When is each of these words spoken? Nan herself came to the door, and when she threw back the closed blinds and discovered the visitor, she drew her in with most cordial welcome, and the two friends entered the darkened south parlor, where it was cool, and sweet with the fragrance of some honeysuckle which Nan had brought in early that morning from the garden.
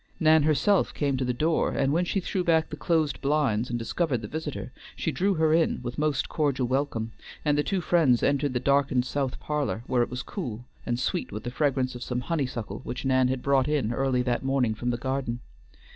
Nan 0.19 0.41
herself 0.41 0.95
came 0.95 1.15
to 1.17 1.23
the 1.23 1.31
door, 1.31 1.73
and 1.73 1.93
when 1.93 2.05
she 2.05 2.19
threw 2.19 2.43
back 2.43 2.71
the 2.71 2.75
closed 2.75 3.21
blinds 3.21 3.69
and 3.69 3.77
discovered 3.77 4.23
the 4.23 4.27
visitor, 4.27 4.71
she 4.95 5.11
drew 5.11 5.35
her 5.35 5.53
in 5.53 5.79
with 5.83 5.99
most 5.99 6.27
cordial 6.27 6.65
welcome, 6.65 7.11
and 7.45 7.55
the 7.55 7.61
two 7.61 7.81
friends 7.81 8.23
entered 8.23 8.53
the 8.53 8.59
darkened 8.59 9.05
south 9.05 9.39
parlor, 9.39 9.83
where 9.85 10.01
it 10.01 10.09
was 10.09 10.23
cool, 10.23 10.65
and 10.87 10.99
sweet 10.99 11.31
with 11.31 11.43
the 11.43 11.51
fragrance 11.51 11.93
of 11.93 12.01
some 12.01 12.21
honeysuckle 12.21 12.79
which 12.83 13.05
Nan 13.05 13.27
had 13.27 13.43
brought 13.43 13.67
in 13.67 13.93
early 13.93 14.23
that 14.23 14.41
morning 14.43 14.73
from 14.73 14.89
the 14.89 14.97
garden. 14.97 15.39